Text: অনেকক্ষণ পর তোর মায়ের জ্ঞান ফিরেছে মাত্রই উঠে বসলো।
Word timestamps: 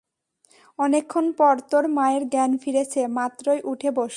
অনেকক্ষণ 0.79 1.25
পর 1.31 1.55
তোর 1.71 1.85
মায়ের 1.89 2.23
জ্ঞান 2.29 2.51
ফিরেছে 2.57 3.01
মাত্রই 3.09 3.59
উঠে 3.63 3.89
বসলো। 3.91 4.09